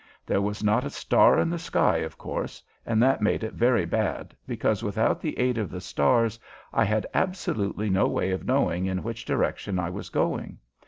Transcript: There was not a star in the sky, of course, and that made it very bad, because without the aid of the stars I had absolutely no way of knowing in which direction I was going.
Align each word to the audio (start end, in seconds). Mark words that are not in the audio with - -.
There 0.25 0.41
was 0.41 0.63
not 0.63 0.83
a 0.83 0.89
star 0.89 1.37
in 1.37 1.51
the 1.51 1.59
sky, 1.59 1.97
of 1.97 2.17
course, 2.17 2.63
and 2.87 3.03
that 3.03 3.21
made 3.21 3.43
it 3.43 3.53
very 3.53 3.85
bad, 3.85 4.35
because 4.47 4.81
without 4.81 5.21
the 5.21 5.37
aid 5.37 5.59
of 5.59 5.69
the 5.69 5.79
stars 5.79 6.39
I 6.73 6.85
had 6.85 7.05
absolutely 7.13 7.91
no 7.91 8.07
way 8.07 8.31
of 8.31 8.43
knowing 8.43 8.87
in 8.87 9.03
which 9.03 9.25
direction 9.25 9.77
I 9.77 9.91
was 9.91 10.09
going. 10.09 10.57